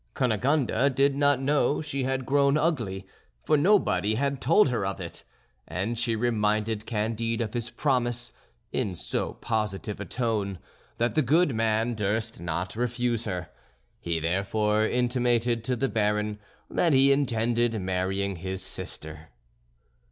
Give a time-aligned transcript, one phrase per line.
[0.15, 3.05] Cunegonde did not know she had grown ugly,
[3.43, 5.23] for nobody had told her of it;
[5.67, 8.33] and she reminded Candide of his promise
[8.71, 10.57] in so positive a tone
[10.97, 13.49] that the good man durst not refuse her.
[13.99, 19.29] He therefore intimated to the Baron that he intended marrying his sister.